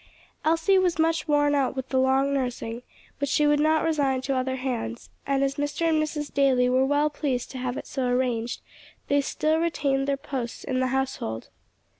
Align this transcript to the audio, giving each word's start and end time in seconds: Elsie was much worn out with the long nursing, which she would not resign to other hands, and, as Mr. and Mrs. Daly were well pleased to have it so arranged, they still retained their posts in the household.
Elsie 0.43 0.79
was 0.79 0.97
much 0.97 1.27
worn 1.27 1.53
out 1.53 1.75
with 1.75 1.89
the 1.89 1.99
long 1.99 2.33
nursing, 2.33 2.81
which 3.19 3.29
she 3.29 3.45
would 3.45 3.59
not 3.59 3.83
resign 3.83 4.19
to 4.19 4.35
other 4.35 4.55
hands, 4.55 5.11
and, 5.27 5.43
as 5.43 5.57
Mr. 5.57 5.83
and 5.87 6.01
Mrs. 6.01 6.33
Daly 6.33 6.67
were 6.69 6.87
well 6.87 7.11
pleased 7.11 7.51
to 7.51 7.59
have 7.59 7.77
it 7.77 7.85
so 7.85 8.07
arranged, 8.07 8.61
they 9.09 9.21
still 9.21 9.57
retained 9.59 10.07
their 10.07 10.17
posts 10.17 10.63
in 10.63 10.79
the 10.79 10.87
household. 10.87 11.49